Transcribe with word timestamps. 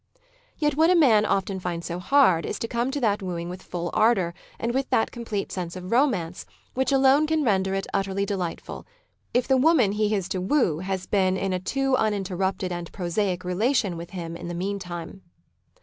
Yet 0.57 0.75
what 0.75 0.89
a 0.89 0.95
man 0.95 1.27
often 1.27 1.59
finds 1.59 1.85
so 1.85 1.99
hard 1.99 2.43
is 2.43 2.57
to 2.57 2.67
come 2.67 2.89
to 2.89 2.99
that 3.01 3.21
wooing 3.21 3.49
with 3.49 3.61
full 3.61 3.91
ardour 3.93 4.33
and 4.57 4.73
with 4.73 4.89
that 4.89 5.11
complete 5.11 5.51
sense 5.51 5.75
of 5.75 5.91
romance 5.91 6.43
which 6.73 6.91
alone 6.91 7.27
can 7.27 7.43
render 7.43 7.75
it 7.75 7.85
utterly 7.93 8.25
delightful, 8.25 8.87
if 9.31 9.47
the 9.47 9.57
woman 9.57 9.91
he 9.91 10.15
is 10.15 10.27
to 10.29 10.41
woo 10.41 10.79
has 10.79 11.05
been 11.05 11.37
in 11.37 11.53
a 11.53 11.59
too 11.59 11.93
uninterrupted 11.97 12.71
and 12.71 12.91
prosaic 12.91 13.43
relation 13.45 13.95
with 13.95 14.09
him 14.09 14.35
in 14.35 14.47
the 14.47 14.55
meantime. 14.55 15.21